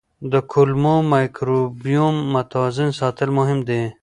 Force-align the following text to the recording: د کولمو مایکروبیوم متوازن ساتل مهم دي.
د 0.31 0.33
کولمو 0.51 0.95
مایکروبیوم 1.13 2.15
متوازن 2.33 2.89
ساتل 2.99 3.29
مهم 3.39 3.59
دي. 3.67 3.81